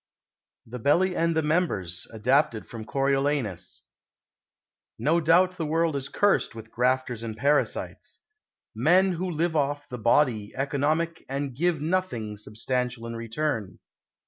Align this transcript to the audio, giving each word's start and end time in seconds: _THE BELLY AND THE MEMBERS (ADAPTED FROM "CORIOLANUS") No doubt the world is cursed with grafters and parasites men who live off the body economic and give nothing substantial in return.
_THE 0.71 0.79
BELLY 0.79 1.15
AND 1.15 1.35
THE 1.35 1.43
MEMBERS 1.43 2.07
(ADAPTED 2.11 2.65
FROM 2.65 2.85
"CORIOLANUS") 2.85 3.83
No 4.97 5.19
doubt 5.21 5.57
the 5.57 5.65
world 5.67 5.95
is 5.95 6.09
cursed 6.09 6.55
with 6.55 6.71
grafters 6.71 7.21
and 7.21 7.37
parasites 7.37 8.23
men 8.73 9.11
who 9.11 9.29
live 9.29 9.55
off 9.55 9.87
the 9.87 9.99
body 9.99 10.53
economic 10.55 11.23
and 11.29 11.55
give 11.55 11.81
nothing 11.81 12.35
substantial 12.37 13.05
in 13.05 13.15
return. 13.15 13.77